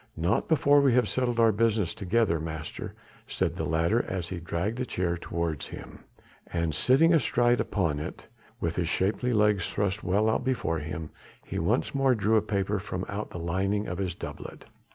"Not 0.17 0.49
before 0.49 0.81
we 0.81 0.95
have 0.95 1.07
settled 1.07 1.39
our 1.39 1.51
business 1.51 1.93
together, 1.93 2.39
master," 2.39 2.95
said 3.27 3.55
the 3.55 3.67
latter 3.67 4.01
as 4.03 4.29
he 4.29 4.39
dragged 4.39 4.79
a 4.79 4.85
chair 4.87 5.15
towards 5.15 5.67
him, 5.67 6.05
and 6.51 6.73
sitting 6.73 7.13
astride 7.13 7.59
upon 7.59 7.99
it, 7.99 8.25
with 8.59 8.77
his 8.77 8.89
shapely 8.89 9.31
legs 9.31 9.71
thrust 9.71 10.03
well 10.03 10.27
out 10.27 10.43
before 10.43 10.79
him, 10.79 11.11
he 11.45 11.59
once 11.59 11.93
more 11.93 12.15
drew 12.15 12.35
a 12.35 12.41
paper 12.41 12.79
from 12.79 13.05
out 13.09 13.29
the 13.29 13.37
lining 13.37 13.85
of 13.87 13.99
his 13.99 14.15
doublet. 14.15 14.65